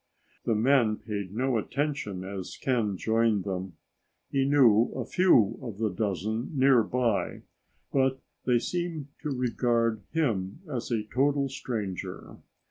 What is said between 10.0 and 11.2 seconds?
him as a